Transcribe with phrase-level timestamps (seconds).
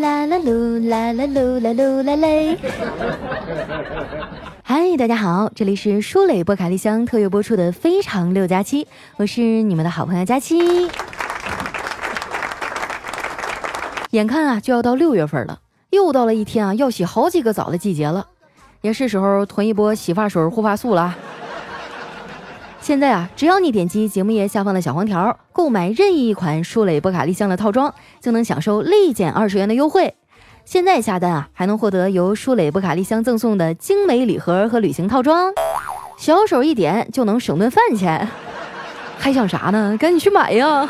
[0.00, 2.56] 啦啦噜啦啦噜啦噜啦嘞。
[4.62, 8.84] 嗨，大家好，这里是舒磊波卡丽香特约播出的《非常六加七》，
[9.18, 10.88] 我是你们的好朋友佳期。
[14.12, 15.58] 眼看啊就要到六月份了，
[15.90, 18.26] 又到了一天啊要洗好几个澡的季节了，
[18.80, 21.14] 也是时候囤一波洗发水、护发素了。
[22.80, 30.14] 现在啊，只要你点击节目页下方的小黄条，购买任意一款舒蕾波卡丽香的套装，就能享受立减二十元的优惠。
[30.64, 35.52] 现在下单啊，还能获得由舒蕾波卡丽香赠送的精美礼盒和旅行套装，
[36.16, 38.26] 小手一点就能省顿饭钱，
[39.18, 39.98] 还想啥呢？
[40.00, 40.88] 赶紧去买呀！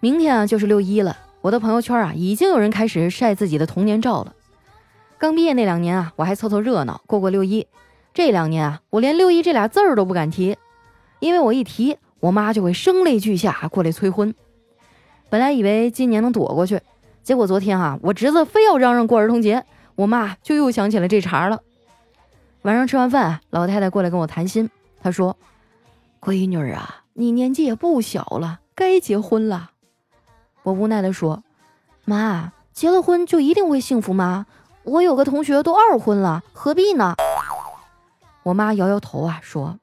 [0.00, 4.32] 明天啊就是六一了，我的朋友圈啊已经有人开始晒自己的童年照了。
[5.18, 7.64] 刚毕业那两年啊，我还凑凑热闹过过六一。
[8.16, 10.56] 这两年啊，我连六一这俩字儿都不敢提，
[11.20, 14.34] 因为我一提，我妈就会声泪俱下过来催婚。
[15.28, 16.80] 本来以为今年能躲过去，
[17.22, 19.62] 结果昨天啊，我侄子非要嚷嚷过儿童节，
[19.96, 21.60] 我妈就又想起了这茬了。
[22.62, 24.70] 晚上吃完饭，老太太过来跟我谈心，
[25.02, 25.36] 她说
[26.18, 29.72] ：“闺女啊，你年纪也不小了，该结婚了。”
[30.64, 31.44] 我无奈地说
[32.06, 34.46] ：“妈，结了婚就一定会幸福吗？
[34.84, 37.14] 我有个同学都二婚了，何必呢？”
[38.46, 39.80] 我妈摇摇头啊，说：“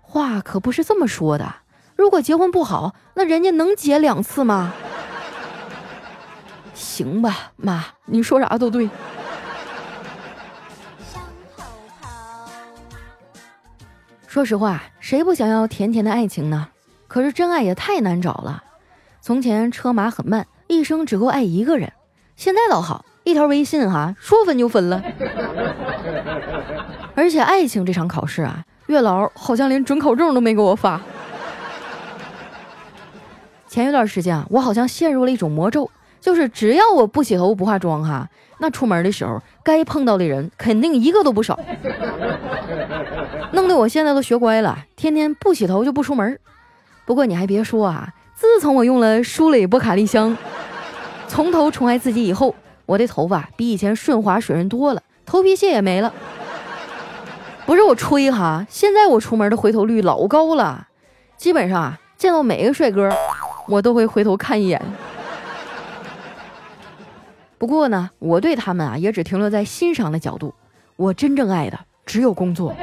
[0.00, 1.52] 话可不是这么说的。
[1.96, 4.72] 如果结婚不好，那人家能结两次吗？”
[6.74, 8.88] 行吧，妈，你说啥都对。
[14.28, 16.68] 说实话，谁不想要甜甜的爱情呢？
[17.08, 18.62] 可是真爱也太难找了。
[19.20, 21.92] 从前车马很慢，一生只够爱一个人。
[22.36, 25.02] 现在倒好，一条微信哈，说分就分了。
[27.14, 31.00] 而且爱情这场考试啊，月老好像连准考证都没给我发。
[33.68, 41.58] 前一段时间啊，我好像陷入了一种魔咒，就是只要我不洗头不化妆哈，那出门的时候该碰到的人肯定一个都不少。
[43.52, 46.38] 弄得我现在都学乖了，天天不洗头就不出门。
[47.04, 48.08] 不过你还别说啊。
[48.36, 50.36] 自从我用了舒蕾波卡丽香，
[51.28, 52.52] 从头宠爱自己以后，
[52.84, 56.12] 我的头发比以前顺滑水润多了，头皮屑也没了。
[57.66, 60.88] 不是我吹哈，现在我出门的回头率老高了，
[61.36, 63.10] 基本上啊，见到每个帅哥，
[63.66, 64.80] 我都会回头看一眼。
[67.56, 70.54] 不过呢，我对他们啊，也只停留在欣赏的角度，
[70.96, 72.74] 我真正爱的只有工作。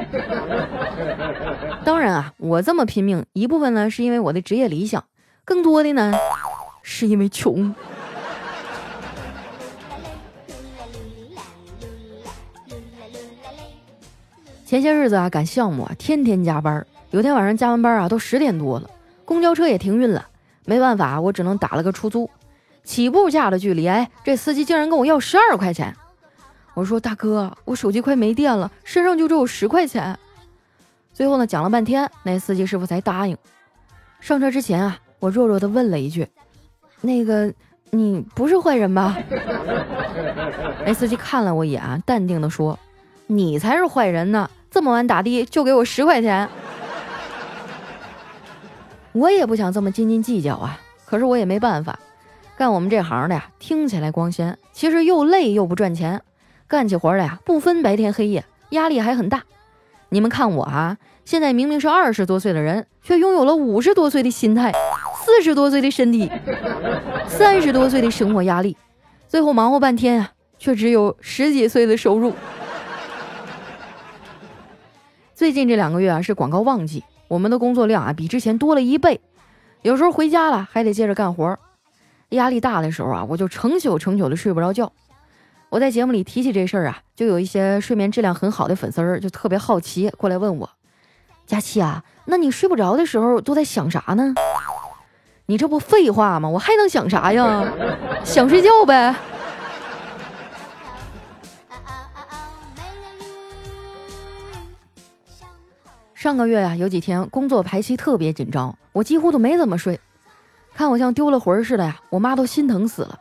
[1.84, 5.04] 当然啊，我这么拼命，一部分呢是因为我的职业理想。
[5.44, 6.12] 更多的呢，
[6.82, 7.74] 是因为穷。
[14.72, 16.86] 前些日子啊，赶项目啊，天天加班。
[17.10, 18.88] 有天晚上加完班啊，都十点多了，
[19.22, 20.26] 公交车也停运了。
[20.64, 22.30] 没办法，我只能打了个出租。
[22.82, 25.94] 起步价的距离，哎，这司机竟然跟我要十二块钱。
[26.72, 30.18] 我说大哥，我手机快没电了，身上就只有十块钱。
[31.12, 33.36] 最后呢，讲了半天，那司机师傅才答应。
[34.20, 34.98] 上车之前啊。
[35.18, 36.26] 我弱弱的问了一句
[37.02, 37.52] ：“那个，
[37.90, 39.18] 你不是坏人吧？”
[40.86, 42.78] 那司机看了我一眼，淡定的说
[43.28, 44.50] ：“你才是坏人呢！
[44.72, 46.48] 这么晚打的就给我十块钱。”
[49.12, 51.98] 我也不想这么斤斤计较啊，可是我也没办法。
[52.56, 56.22] 干我们这行的呀，听起来光鲜，其实又累又不赚钱。
[56.66, 59.42] 干起活来呀，不分白天黑夜，压力还很大。
[60.08, 60.96] 你们看我啊，
[61.26, 64.72] 现在明明是二十多岁的人，却拥有了五十多岁的心态。
[65.24, 66.30] 四十多岁的身体，
[67.28, 68.76] 三十多岁的生活压力，
[69.28, 72.32] 最后忙活半天啊，却只有十几岁的收入。
[75.42, 79.20] 最近这两个月啊是广告旺季，我们的工作量啊比之前多了一倍，
[79.82, 81.58] 有时候回家了还得接着干活，
[82.28, 84.92] 压力大的时候啊，我就成宿成宿的睡不着觉。
[85.68, 90.70] 我在节目里提起这事儿啊，就有一些睡眠质量很好的粉丝儿就特别好奇过来问我
[91.44, 94.34] ：“佳期啊，那你睡不着的时候都在想啥呢？”
[95.46, 96.48] 你这不废话吗？
[96.50, 97.64] 我还能想啥呀？
[98.22, 99.12] 想睡觉呗。
[106.22, 109.98] 上个月呀，有几天工作排期特别紧张，我几乎都没怎么睡。
[110.72, 113.18] 看我像丢了魂似的呀，我妈都心疼死了。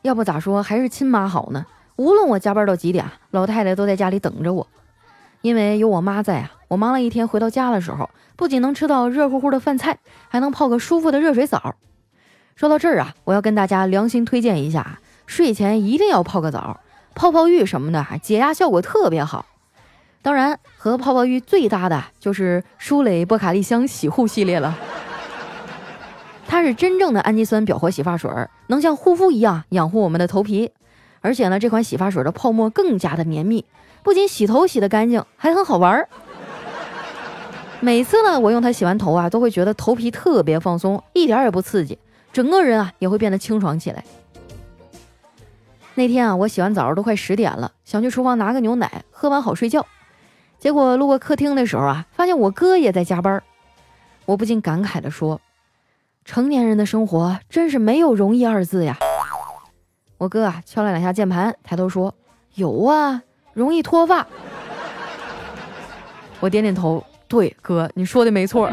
[0.00, 1.66] 要不咋说还是亲妈好呢？
[1.96, 4.66] 无论我加班到几点，老太太都在家里等着我。
[5.42, 8.08] 因为有我妈在啊，我忙了一天回到家的时候。
[8.34, 9.98] 不仅能吃到热乎乎的饭菜，
[10.30, 11.74] 还能泡个舒服的热水澡。
[12.56, 16.80] 说到这儿啊，我要跟大家良心推荐一下，睡前一定要泡个澡，
[17.14, 19.44] 泡泡浴什么的，解压效果特别好。
[20.22, 24.78] 当然，和泡泡浴最搭的就是舒蕾波卡丽香洗护系列了，
[26.46, 28.30] 它是真正的氨基酸表活洗发水，
[28.68, 30.70] 能像护肤一样养护我们的头皮。
[31.20, 33.64] 而且呢，这款洗发水的泡沫更加的绵密，
[34.02, 36.08] 不仅洗头洗得干净，还很好玩儿。
[37.80, 41.98] 每次呢，我用它洗完头啊，都会觉得头皮特别放松，一点也不刺激，
[42.32, 44.04] 整个人啊也会变得清爽起来。
[45.94, 49.84] 那天啊，我洗完澡都快十点了，想去厨房拿个牛奶，喝完好睡觉。
[50.62, 53.42] 结果路过客厅的时候啊，发现我哥也在加班，
[54.26, 55.40] 我不禁感慨地说
[56.24, 58.96] ：“成年人的生活真是没有容易二字呀。”
[60.18, 62.14] 我哥啊敲了两下键盘，抬头说
[62.54, 64.24] ：“有啊，容易脱发。”
[66.38, 68.72] 我点点头，对哥，你说的没错，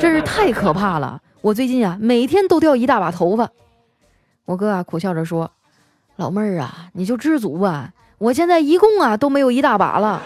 [0.00, 1.20] 真是太可怕了。
[1.42, 3.50] 我最近啊，每天都掉一大把头发。
[4.46, 5.50] 我哥啊苦笑着说
[6.16, 10.22] ：“老妹儿啊，你就知足吧，我现在一共啊都没有一大把了。”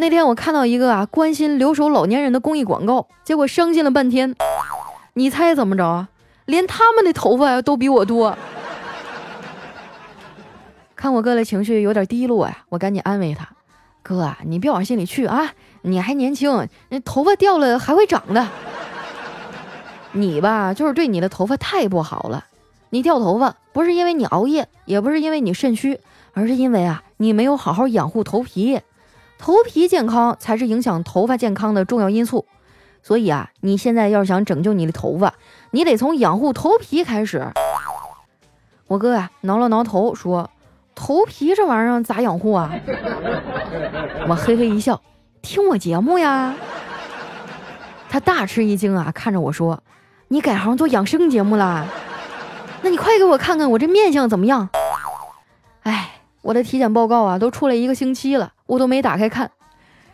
[0.00, 4.32] 那天我看到一个啊关心留守老年人的公益广告，结果伤心了半天。
[5.14, 6.08] 你猜怎么着啊？
[6.44, 8.38] 连他们的头发都比我多，
[10.94, 13.48] 看我哥的情绪有点低落呀，我赶紧安慰他
[14.04, 15.52] ：“哥，你别往心里去啊，
[15.82, 18.46] 你还年轻，那头发掉了还会长的。
[20.12, 22.44] 你吧，就是对你的头发太不好了。
[22.90, 25.98] 你掉头发不是因为你熬夜，也不是因为你肾虚，
[26.34, 28.80] 而是因为啊，你没有好好养护头皮。
[29.38, 32.46] 头皮健康才是影响头发健康的重要因素。”
[33.00, 35.32] 所以啊，你现在要是想拯救你的头发，
[35.70, 37.46] 你得从养护头皮开始。
[38.88, 40.50] 我哥呀，挠了挠头说
[40.94, 42.72] ：“头皮这玩意儿咋养护啊？”
[44.28, 45.00] 我嘿嘿一笑，
[45.40, 46.54] 听我节目呀。
[48.10, 49.82] 他大吃一惊啊，看着我说
[50.28, 51.86] ：“你改行做养生节目了？
[52.82, 54.68] 那你快给我看看我这面相怎么样？”
[55.84, 59.50] 哎，我的体检报告啊，都出来一个星期了，我都没打开看。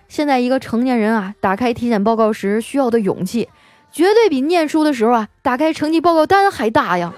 [0.09, 3.49] 现在一个成年人啊，打开体检报告时需要的勇气，
[3.93, 7.13] 绝对比念书的时候啊打开成绩报告单还大呀！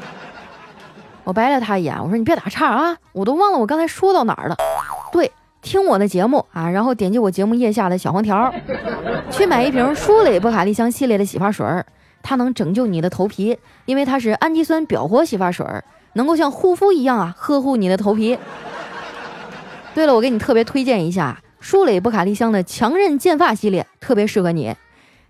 [1.24, 4.56] 我白了他一眼，我说你别打岔啊，我都忘了我刚才说到哪儿了。
[5.12, 5.30] 对，
[5.62, 8.52] 听我的节目啊，然后点击我节目页下的小黄条，
[9.30, 11.64] 去买一瓶舒蕾波卡丽香系列的洗发水，
[12.22, 13.56] 它能拯救你的头皮，
[13.86, 15.64] 因为它是氨基酸表活洗发水，
[16.14, 18.36] 能够像护肤一样啊呵护你的头皮。
[19.94, 21.42] 对了，我给你特别推荐一下。
[21.58, 24.74] 舒蕾波卡丽香的强韧健发系列特别适合你，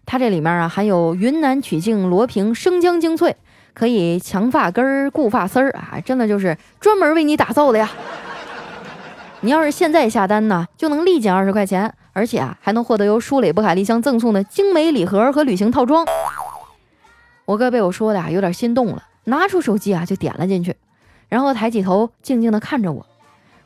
[0.06, 3.34] 它这里面啊含有云南曲靖罗平生姜精粹，
[3.74, 7.90] 可以强发根儿、固发丝儿啊，真的就是专门为你打造的呀！
[9.40, 16.06] 你要是现在下单呢，就能立减二十块钱，而且啊还能获得由舒蕾波卡丽香赠送的精美礼盒和旅行套装。
[17.44, 20.76] 我哥被我说的啊有点心动了，拿出手机啊就点了进去，
[21.28, 23.04] 然后抬起头静静的看着我，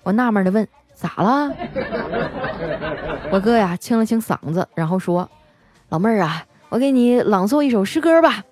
[0.05, 0.67] 我纳闷的问。
[0.95, 1.53] 咋了？
[3.31, 5.29] 我哥呀，清了清嗓子，然后说
[5.91, 8.45] ：“老妹儿啊，我给你朗诵一首诗歌吧。”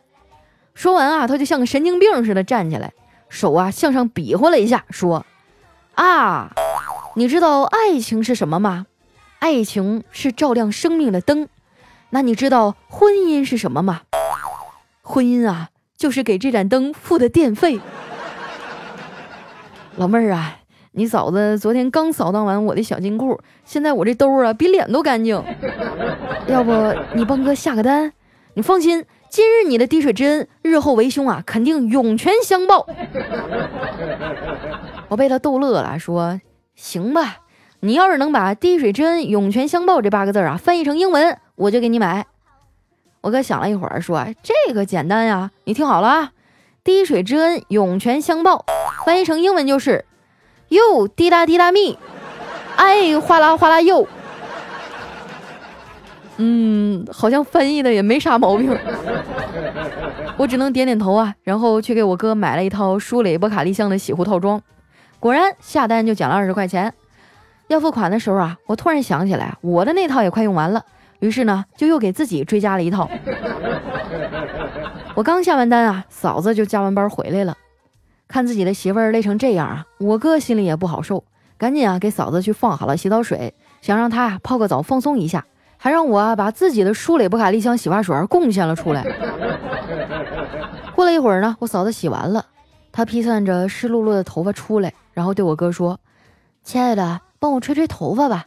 [0.75, 2.93] 说完啊，他就像个神经病似的站起来，
[3.29, 5.25] 手啊向上比划了一下，说
[5.95, 6.51] ：“啊，
[7.15, 8.87] 你知道爱情是什么吗？
[9.39, 11.49] 爱情是照亮生命的灯。
[12.11, 14.03] 那你知道婚姻是什么吗？
[15.03, 17.81] 婚姻啊，就是给这盏灯付的电费。”
[19.97, 20.59] 老妹儿啊。
[20.95, 25.43] 你嫂子昨天刚扫荡完我的小金库，现在我这兜啊比脸都干净。
[26.47, 26.71] 要不
[27.15, 28.13] 你帮哥下个单？
[28.53, 32.87] 你放心，今日你的滴水之恩，日后为兄啊肯定涌泉相报。
[35.09, 36.39] 我被他逗乐了，说
[36.75, 37.39] 行吧，
[37.81, 42.27] 你要是能把滴水之恩、涌泉相报这八个字啊翻译成英文，我就给你买。
[43.23, 46.33] 我哥想了一会儿，说这个简单呀，你听好了啊，
[46.85, 48.67] 滴水之恩、涌泉相报，
[49.07, 50.05] 翻译成英文就是。
[50.73, 51.99] 哟，滴答滴答咪，
[52.77, 54.07] 哎，哗啦哗啦哟。
[56.39, 58.75] 嗯，好像翻译的也没啥毛病，
[60.39, 64.61] 我只能点点头啊，然后去给我哥买了一套舒蕾波卡丽香的洗护套装，
[65.21, 66.95] 果然下单就减了二十块钱。
[67.69, 70.83] 要付款的时候啊，我突然想起来，我的那套也快用完了，
[71.21, 73.09] 于是呢，就又给自己追加了一套。
[75.15, 77.55] 我刚下完单啊，嫂子就加完班回来了。
[78.33, 81.23] 看自己的媳妇儿累成这样啊，我哥心里也不好受，
[81.59, 85.45] 赶紧啊给嫂子去放好了洗澡水，想让她啊泡个澡放松一下，
[85.77, 89.05] 还让我啊把自己的舒蕾波卡丽香洗发水贡献了出来。
[90.97, 92.47] 过了一会儿呢，我嫂子洗完了，
[92.91, 96.01] 她披散着湿漉漉的头发出来，然后对我哥说
[96.65, 98.47] ：“亲爱的，帮我吹吹头发吧。”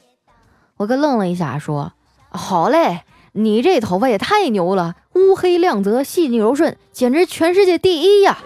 [0.77, 1.93] 我哥愣了一下，说
[2.29, 3.01] ：“好嘞，
[3.33, 8.39] 你这头发也太牛了，乌黑亮泽，细腻柔顺，简直全世界第一呀！”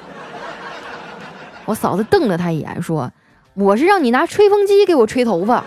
[1.69, 3.11] 我嫂子瞪了他一眼，说
[3.53, 5.63] ：“我是让你拿吹风机给我吹头发。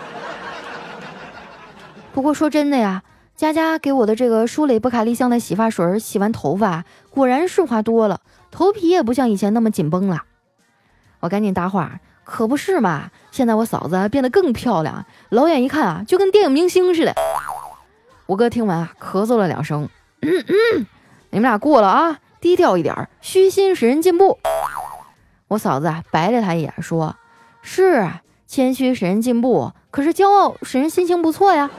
[2.11, 3.03] 不过说真的呀，
[3.37, 8.19] 佳佳给我的这个舒蕾波卡丽香的洗发水，洗完头发果然顺滑多了，
[8.51, 10.23] 头皮也不像以前那么紧绷了。
[11.21, 17.15] 我赶紧搭话，可不是嘛，现在我嫂子变得更漂亮，老远一看啊，就跟电影明星似的。
[18.25, 19.87] 我哥听完啊，咳嗽了两声，
[20.21, 20.85] 嗯嗯，
[21.29, 24.37] 你们俩过了啊，低调一点，虚心使人进步。
[25.53, 27.15] 我嫂子啊，白了他一眼，说
[27.61, 31.69] ：“是啊谦虚使人进步，可是骄傲使人心情不错呀。”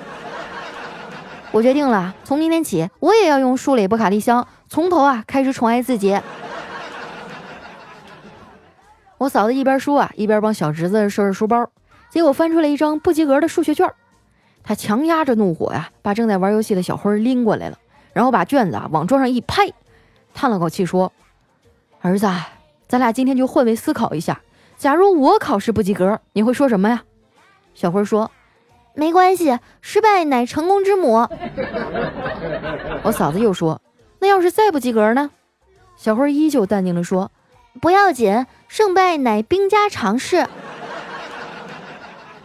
[1.50, 6.21] 我决定了，从明天起，我也要用舒蕾波卡利香，从头啊开始宠爱自己。
[9.19, 11.69] 我嫂子一边说啊，一边帮小侄子收拾书包，
[12.11, 13.93] 结果翻出来一张不及格的数学卷。
[14.62, 17.78] 她强压着怒火呀，把正在玩游戏的小辉拎过来了，
[18.12, 19.73] 然后把卷子啊往桌上一拍，
[20.33, 21.12] 叹了口气说
[22.00, 22.28] ：“儿子，
[22.95, 24.41] 咱俩今天就换位思考一下，
[24.77, 27.03] 假如我考试不及格，你会说什么呀？”
[27.75, 28.31] 小辉说。
[28.95, 31.27] 没关系，失败乃成功之母。
[33.03, 33.83] 我嫂子又说
[34.23, 35.33] ：“那要是再不及格呢？”
[35.99, 37.33] 小辉依旧淡定地说
[37.83, 40.47] ：“不要紧，胜败乃兵家常事。”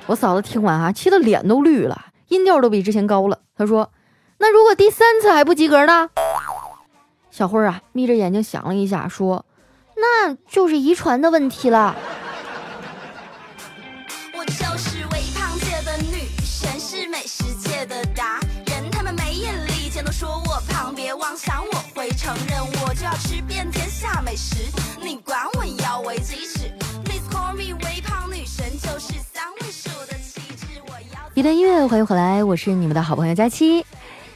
[0.08, 3.38] 我嫂子听完啊，气得脸都绿了，音调都比之前高了。
[3.56, 3.91] 她说
[4.39, 6.10] ：“那如果第三次还不及格呢？”
[7.29, 9.46] 小辉啊，眯着眼睛想了一下，说
[10.01, 11.96] ：“那就是遗传的问题了。”
[14.34, 18.89] 我就是微胖界的女神，是美食界的达人。
[18.91, 24.56] 他们没眼力见都说我胖，别妄想我会承认，我就要吃遍天下美食。
[25.01, 26.72] 你管我要为己止
[31.36, 33.86] 一段音乐，欢迎回来，我是你们的好朋友佳期。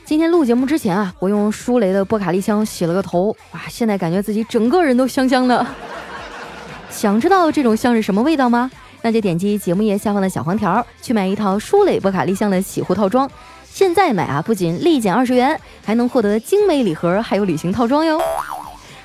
[0.05, 5.65] 今天录节目之前啊，我用舒蕾的波卡丽香洗了个头，哇，现在感觉自己整个人都香香的。
[6.89, 8.69] 想知道这种香是什么味道吗？
[9.01, 13.29] 那就点击节目页下方的小黄条，去买一套舒蕾波卡丽香的洗护套装。
[13.65, 18.22] 现在买啊，不仅立减二十元，还能获得精美礼盒，还有旅行套装哟。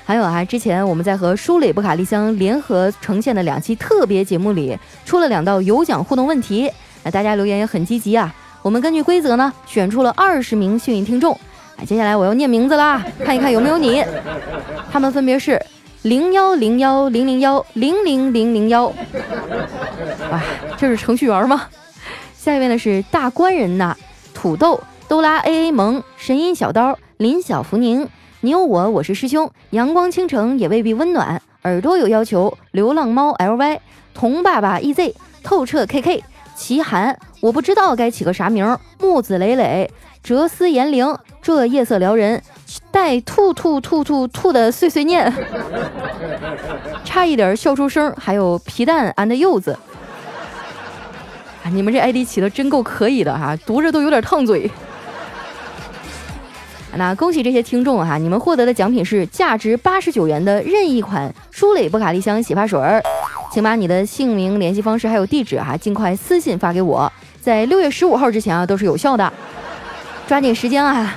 [0.05, 6.69] 还有啊，之前我们在和舒蕾波卡丽香联合呈现的两期特别节目里，出了两道有奖互动问题。
[7.03, 8.35] 那大家留言也很积极啊！
[8.69, 11.35] 我们根据规则呢，选出了二十名幸运听众。
[11.77, 14.05] 哎，接下来我要念名字啦，看一看有没有你。
[14.91, 15.59] 他们分别是
[16.03, 18.85] 零幺零幺零零幺零零零零幺。
[20.29, 20.39] 哇，
[20.77, 21.63] 这是程序员吗？
[22.37, 23.95] 下一位呢是大官人呐，
[24.35, 28.07] 土豆、哆啦 A A 萌、神音小刀、林小福宁、
[28.41, 33.81] 你有我，我是师兄、阳光倾城也未必温暖、耳朵有要求、流浪猫 L Y、
[34.13, 36.23] 童爸爸 E Z、透彻 K K。
[36.55, 38.77] 齐寒，我不知道该起个啥名。
[38.99, 39.89] 木子磊磊，
[40.21, 42.41] 哲思严灵，这夜色撩人。
[42.91, 45.31] 带兔兔兔兔兔的碎碎念，
[47.05, 48.13] 差一点笑出声。
[48.17, 49.77] 还有皮蛋 and 柚子，
[51.71, 54.69] 你们这 ID 起的真够可以的哈，读着都有点烫嘴。
[56.95, 63.01] 那恭喜这些听众哈，你们获得的奖品是价值八十九元的任意款舒蕾波卡丽香洗发水儿。
[63.51, 69.31] 请把你的姓名、联系方式还有地址哈，尽快私信发给我，在六月十五号之前啊都是有效的，
[70.27, 71.15] 抓紧时间啊！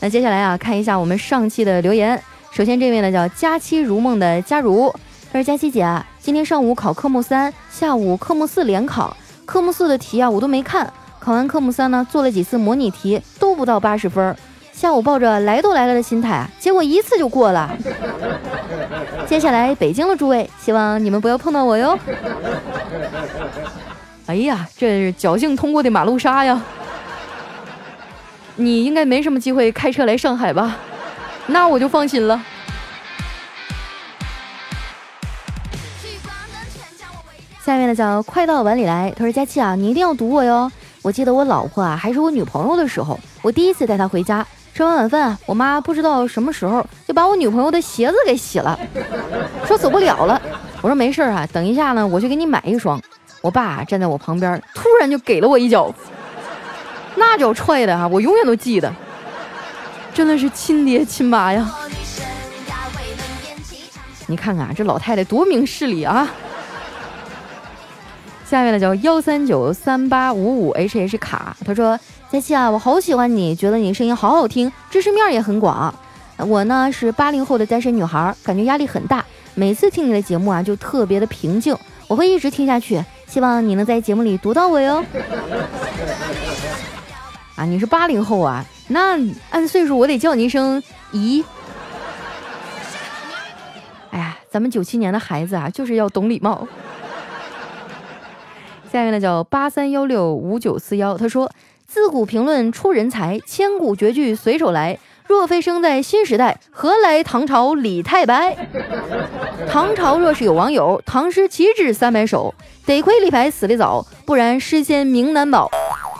[0.00, 2.20] 那接下来啊，看一下我们上期的留言。
[2.50, 4.92] 首先这位呢叫佳期如梦的佳如，
[5.32, 14.36] 他说佳期姐啊，今天上午考科目三，下午科目四联考，科目四的题啊我都没看，考完科目三呢做了几次模拟题都不到八十分。
[14.72, 17.76] 下午抱着来都来了的心态啊，结果一次就过了。
[19.26, 21.98] 接下来北京的诸位，希望你们不要碰到我哟。
[24.28, 26.62] 哎呀，这是侥幸通过的马路杀呀！
[28.56, 30.76] 你应该没什么机会开车来上海吧？
[31.46, 32.38] 那我就放心了。
[37.64, 40.70] 下面呢叫快到碗里来，他说佳期啊，你一定要读我哟。
[41.00, 44.46] 我记得我老婆啊还是我女朋友的时候，我第一次带她回家。
[44.74, 48.78] 吃完晚饭，我妈不知道什么时候就把我女朋友的鞋子给洗了，
[49.66, 50.40] 说走不了了。
[50.82, 53.00] 我说没事啊，等一下呢，我去给你买一双。
[53.40, 55.92] 我爸站在我旁边，突然就给了我一脚，
[57.16, 58.92] 那脚踹的啊，我永远都记得，
[60.12, 61.74] 真的是亲爹亲妈呀！
[64.26, 66.28] 你看看这老太太多明事理啊！
[68.44, 71.98] 下面呢叫幺三九三八五五 H H 卡，他说。
[72.30, 75.94] 佳期啊，我好喜欢你，觉得你声音好好听，知识面也很广。
[76.36, 79.24] 我呢是八零后的单身女孩，感觉压力很大。
[79.54, 81.74] 每次听你的节目啊，就特别的平静。
[82.06, 85.04] 我会一直听下去，希望你能在节目里读到我哟。
[87.54, 88.64] 啊，你是八零后啊？
[88.88, 89.18] 那
[89.50, 90.82] 按岁数我得叫你一声
[91.12, 91.44] 姨。
[94.10, 96.66] 哎呀，咱们九七年的孩子啊，就是要懂礼貌。
[98.90, 101.50] 下面呢叫八三幺六五九四幺，他说。
[101.90, 104.98] 自古评论出人才，千古绝句随手来。
[105.28, 108.56] 若非生在新时代，何来唐朝李太白？
[109.70, 112.52] 唐朝若是有网友，唐诗岂止三百首。
[112.86, 115.70] 得亏李白死得早，不然诗仙名难保。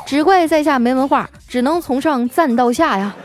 [0.06, 3.16] 只怪在下没文化，只能从上赞到下呀。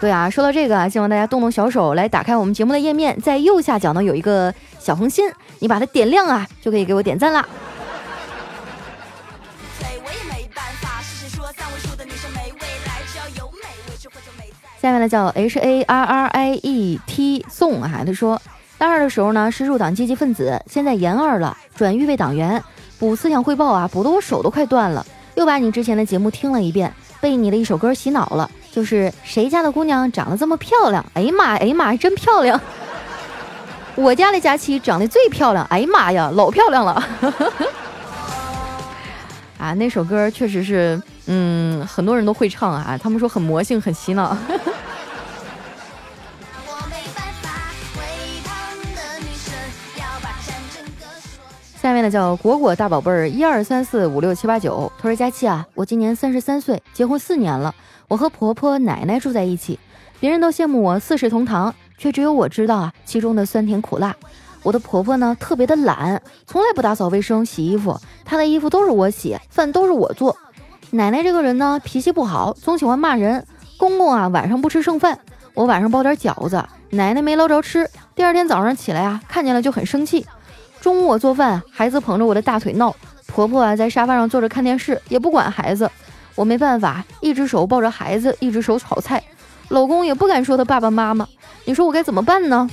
[0.00, 7.46] 对啊，说到这个啊，希望大家动动小手来打开我们节目的页面，在右下角呢有一个小红心，你把它点亮啊，就可以给我点赞啦。
[14.80, 18.40] 下面呢叫 H A R R I E T 宋啊，他说
[18.78, 22.62] 大二的时候呢是入党积极分子，现在研二了，转预备党员，
[22.98, 25.04] 补思想汇报啊，补得我手都快断了。
[25.34, 31.04] 又把你之前的节目听了一遍，被你的一首歌洗脑了，就是谁家的姑娘长得这么漂亮？
[31.14, 32.60] 哎呀妈，哎呀妈，真漂亮！
[33.94, 37.02] 我家的佳琪长得最漂亮，哎呀妈呀，老漂亮了！
[39.58, 44.36] 啊，那首歌确实是，嗯，很多人都会唱啊，他们说很魔性，很洗脑。
[51.80, 54.90] 下面呢叫果果大宝贝儿，一二三四五六七八九。
[54.98, 57.74] 他说：“佳期啊，我今年三十三岁，结婚四年了。
[58.08, 59.78] 我和婆婆奶奶住在一起，
[60.18, 64.16] 别人都羡慕我四世同堂，却只有我知道啊其中的酸甜苦辣。
[64.62, 70.36] 我的婆婆呢特别的懒，从来不打扫卫生、洗衣服，她的衣服都是我洗，饭都是我做。
[70.90, 73.46] 奶奶这个人呢脾气不好，总喜欢骂人。
[73.76, 75.18] 公公啊晚上不吃剩饭，
[75.54, 80.26] 我晚上包点饺子，奶奶没捞着吃，第二天早上起来啊看见了就很生气。”
[80.80, 82.94] 中午我做饭，孩子捧着我的大腿闹，
[83.26, 85.90] 婆婆啊在沙发上坐着看电视，也不管孩子。
[86.34, 89.22] 我没办法，一只手抱着孩子，一只手炒菜。
[89.68, 91.28] 老公也不敢说他爸爸妈妈，
[91.64, 92.70] 你说我该怎么办呢？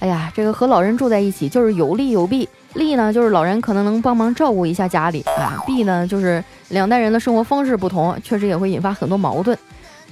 [0.00, 2.48] 哎呀，这个和老人住在一起就是有利有弊。
[2.74, 9.56] 利呢就是老人可能能帮忙照顾一下家里啊，弊呢就是两代人的生活方式不同，确实也会引发很多矛盾。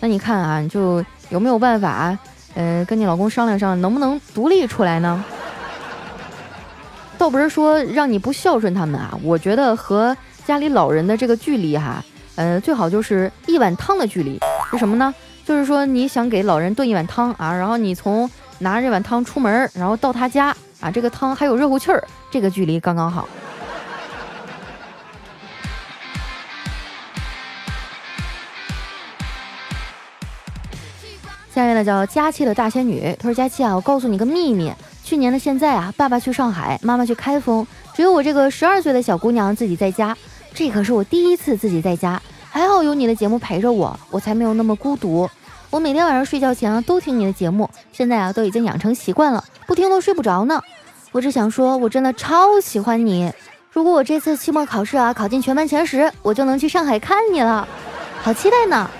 [0.01, 2.16] 那你看啊，就有没有办法？
[2.55, 5.25] 呃，跟你老公商量商量，能不能独立出来呢？
[7.16, 12.03] 倒不是说让你不孝顺他们啊，我觉得和家里老人的这个距离哈，
[12.37, 14.40] 呃，最好就是一碗汤的距离。
[14.71, 15.14] 是什么呢？
[15.44, 23.29] 就是说你想给老人炖一碗汤啊，然后你从拿着这碗汤出门，然后到他家啊，这个汤还有热乎气儿，这个距离刚刚好。
[31.53, 40.17] 下面呢叫佳期的大仙女，她说：“佳期啊，我告诉你个秘密，去年的现在啊，爸爸去上海，妈妈去开封，只有我这个十二岁的小姑娘自己在家。
[40.55, 45.29] 这可是我第一次自己在家，还好有你的节目陪着我，我才没有那么孤独。
[45.71, 50.61] 我每天晚上睡觉前啊都听你的节目，现在啊都已经养成习惯了，不听都睡不着呢。
[51.13, 53.31] 我只想说，我真的超喜欢你。
[53.71, 57.69] 如果我这次期末考试啊考进全班前十，我就能去上海看你了，
[58.23, 58.91] 好期待呢。”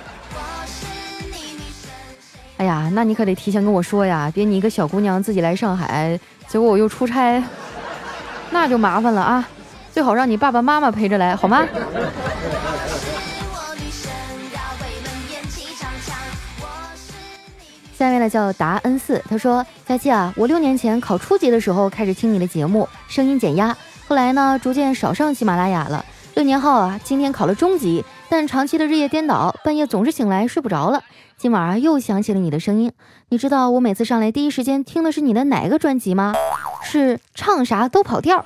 [2.59, 7.43] 哎呀，那你可得提前跟我说呀，别你一个小姑娘自己来上海，结果我又出差，
[8.51, 9.49] 那就麻烦了啊！
[9.91, 11.67] 最好让你爸爸妈妈陪着来，好吗？
[17.99, 26.05] 下面呢叫达恩四，他说：佳琪啊，我六年前考初级的时候开始听你的节目，声音减压，后来呢逐渐少上喜马拉雅了。
[26.37, 31.03] 六年后啊，今天考了中级，但长期的日夜颠倒，半夜总是醒来睡不着了。
[31.37, 32.93] 今晚啊，又想起了你的声音。
[33.31, 36.35] 你知道我每次上来第一时间听的是你的哪个专辑吗？
[36.85, 38.45] 是唱啥都跑调。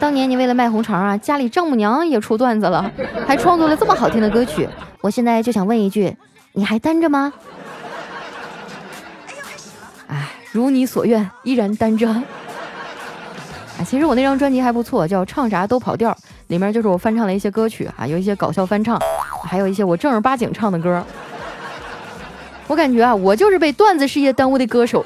[0.00, 2.90] 当年你为了卖红肠啊，家里丈母娘也出段子了，
[3.24, 4.68] 还创作了这么好听的歌曲。
[5.00, 6.16] 我现在就想问一句，
[6.54, 7.32] 你还单着吗？
[10.56, 12.14] 哎，如你所愿，依然单张。
[12.14, 12.24] 啊，
[13.86, 16.10] 其实我那张专辑还不错，叫《唱啥都跑调》，
[16.46, 18.98] 里面就是我翻唱了一些歌曲啊，有一些搞笑翻唱，
[19.44, 21.04] 还有一些我正儿八经唱的歌。
[22.68, 25.04] 我感觉啊，我就是被段子事业耽误的歌手。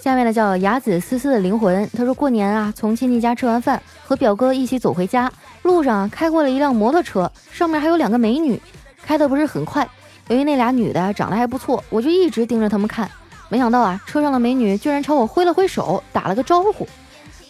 [0.00, 5.30] 下面呢叫雅子思思的灵魂，他说过年啊，从亲戚家吃完饭，和表哥一起走回家，
[5.62, 8.60] 路上开过了一辆摩托车，上面还有两个美女，
[9.02, 9.88] 开的不是很快。
[10.28, 13.10] 由于那俩女的长得还不错，我就一直盯着他们看。
[13.48, 16.86] 没想到啊，车上的美女居然朝我挥了挥手，打了个招呼。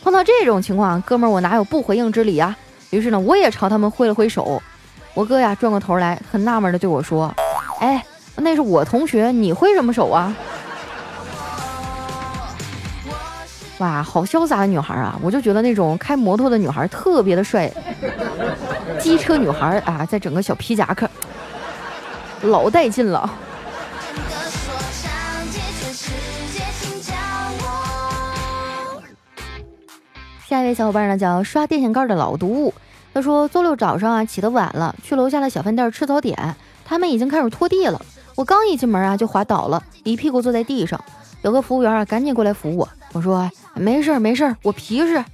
[0.02, 2.56] 碰到这种情况，哥们儿我哪有不回应之理啊？
[2.90, 4.62] 于是呢，我也朝他们挥了挥手。
[5.14, 7.32] 我哥呀，转过头来，很纳闷的对我说
[7.78, 8.04] ：“哎，
[8.36, 10.34] 那是我同学，你挥什么手啊？”
[13.78, 15.18] 哇，好潇洒的女孩啊！
[15.20, 17.68] 我就觉得那种开摩托的女孩特别的帅，
[19.00, 21.10] 机车女孩啊，在整个小皮夹克，
[22.42, 23.28] 老带劲了。
[30.46, 32.72] 下一位小伙伴呢，叫刷电线杆的老毒物，
[33.12, 38.00] 他说周六早上啊起得晚了，去楼下的小饭店吃早点，他们已经开始拖地了。
[38.36, 41.02] 我刚一进门啊就滑倒了，一屁股坐在地上，
[41.42, 42.88] 有个服务员啊赶紧过来扶我。
[43.12, 45.24] 我说没事儿没事儿，我皮实。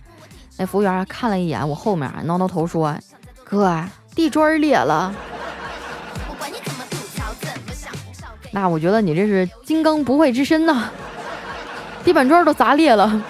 [0.57, 2.97] 那服务员看了一眼我后面，挠挠头说
[3.45, 5.15] ：“哥，地砖裂了。”
[8.53, 10.91] 那我觉得你这是金刚不坏之身呐，
[12.05, 13.23] 地板砖都砸裂了。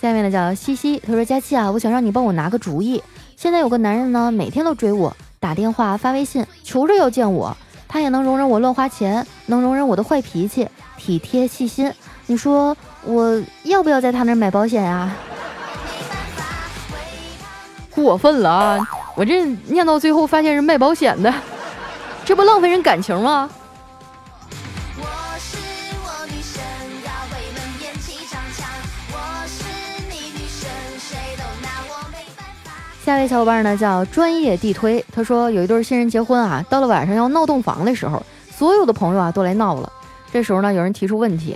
[0.00, 3.02] 下面呢叫西西，他说：“佳期啊，我想让你帮我拿个主意。
[3.36, 7.56] 现在有个男人呢，每天都追我，打电话、发微信，求着要见我。
[7.88, 11.92] 他也能容忍我乱花钱，能容忍我的坏脾气，体贴细心。
[12.26, 15.14] 你说我要不要在他那儿买保险啊？”
[17.94, 18.88] 过分了啊！
[19.14, 21.32] 我这念到最后发现是卖保险的。
[22.24, 23.48] 这不浪费人感情吗？
[33.04, 39.92] 下一位小伙伴呢叫专业地推，他说有一对新人结婚啊，到了晚上要闹洞房的时候，所有的朋友啊都来闹了。
[40.32, 41.54] 这时候呢，有人提出问题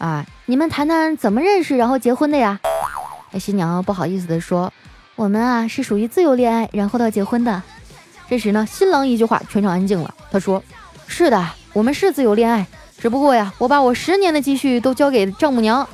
[0.00, 2.58] 啊，你们谈谈怎么认识然后结婚的呀？
[3.32, 4.72] 哎，新娘不好意思的说，
[5.14, 7.62] 我们啊是属于自由恋爱，然后到结婚的。
[8.26, 10.14] 这时呢，新郎一句话，全场安静了。
[10.30, 10.62] 他说
[11.06, 15.86] ：“是的，我们是自由恋爱，只不过呀，我把我十年的积蓄都交给丈母娘，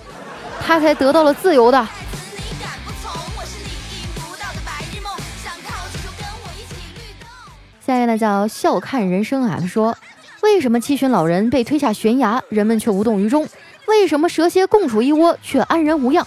[0.64, 1.88] 她才得到了自由的。”
[7.85, 9.99] 下一位呢叫笑看人生啊，他说
[10.45, 13.49] ：“为什么七旬老人被推下悬崖，人们却无动于衷？
[13.87, 16.27] 为什么蛇蝎共处一窝，却安然无恙？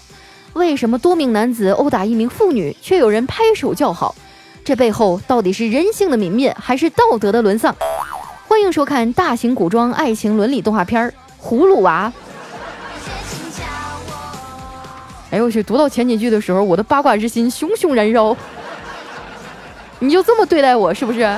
[0.54, 4.16] 为什么多名男子殴打一名妇女，却有人拍手叫好？”
[4.64, 7.76] 这背后到底是人性的泯灭，还是道德的沦丧？
[8.48, 11.08] 欢迎收看大型古装爱情伦理动画片
[11.42, 12.12] 《葫芦娃》。
[15.32, 15.62] 哎呦我去！
[15.62, 18.36] 读到前几句的时候，我的八卦之心熊熊燃烧。
[20.00, 21.38] 你就这么对待我，是不是？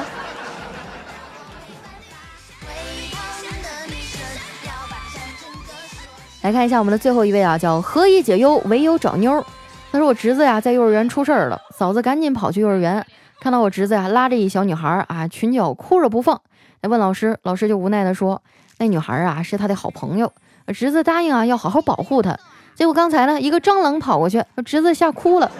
[6.41, 9.45] 来看一下我们的最后一位啊，叫何以解忧，唯有找妞。
[9.91, 13.05] 他说我侄子呀在幼儿园出事儿了，嫂子赶紧跑去幼儿园。
[13.39, 16.41] 看到我侄子呀，拉着一小女孩啊，裙角哭着不放，
[16.81, 18.41] 来问老师，老师就无奈的说，
[18.79, 20.31] 那女孩啊是他的好朋友，
[20.73, 22.35] 侄子答应啊要好好保护她。
[22.73, 25.51] 结果刚才呢，一个蟑螂跑过去，侄子吓哭了，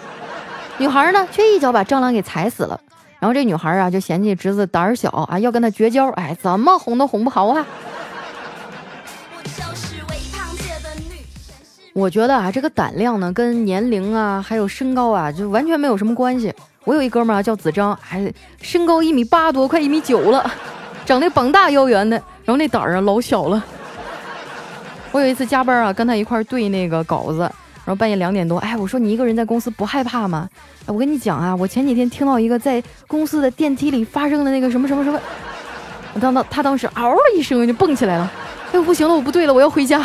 [0.78, 2.80] 女孩呢却一脚把蟑螂给踩死了。
[3.20, 7.64] 然后这女孩啊就嫌弃侄子胆儿小啊，要跟他绝交，哎，怎么哄都哄不好啊。
[11.94, 16.52] 我觉得啊，这个胆量呢，跟年龄啊，还有身高啊，就完全没有什么关系。
[16.84, 20.50] 我有一哥们儿叫子张，还身高一米八多，快一米九了，
[21.04, 23.62] 长得膀大腰圆的，然后那胆儿啊老小了。
[25.12, 30.48] 我有一次加班啊，跟他一块儿对那个稿子，然后半夜两点多，哎，我说你一个人在公司不害怕吗？
[30.86, 35.20] 哎，我跟你讲啊，我前几天听到一个在公司的电梯里发生的那个什么什么什么，
[36.14, 38.32] 我当当他当时嗷的一声就蹦起来了，
[38.72, 40.02] 哎，不行了，我不对了，我要回家。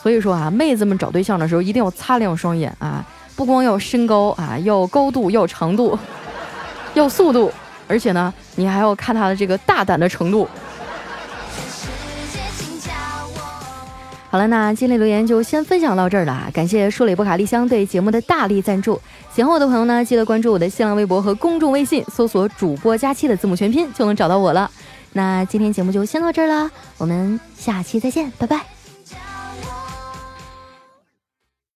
[0.00, 3.04] 所以说啊，妹子们找对象的时候一定要擦亮双眼啊！
[3.34, 5.98] 不光要身高啊，要高度，要长度，
[6.94, 7.52] 要速度，
[7.86, 10.48] 而且呢，你还要看他的这个大胆的程度。
[14.30, 19.00] 好了，那今天留言就先分享到这儿了啊，感谢舒磊波卡丽香对节目的大力赞助。
[19.34, 24.70] 喜欢我的朋友呢，记得关注我的新浪微博和公众微信，搜索“主播佳期”的字母全拼就能找到我了。
[25.12, 28.77] 那今天节目就先到这儿了，我们下期再见，拜拜。